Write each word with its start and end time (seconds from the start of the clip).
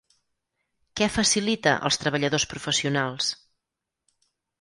Què 1.01 1.09
facilita 1.17 1.73
als 1.89 1.99
treballadors 2.05 2.47
professionals? 2.55 3.29